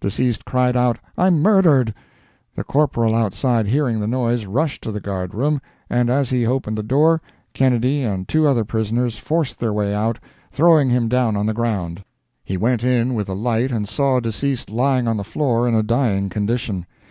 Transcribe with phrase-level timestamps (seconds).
[0.00, 1.92] Deceased cried out, "I'm murdered."
[2.54, 5.60] The corporal outside hearing the noise, rushed to the guard room,
[5.90, 7.20] and as he opened the door,
[7.52, 10.18] Kennedy and two other prisoners forced their way out,
[10.50, 12.02] throwing him down on the ground.
[12.42, 15.82] He went in with a light and saw deceased lying on the floor in a
[15.82, 16.86] dying condition.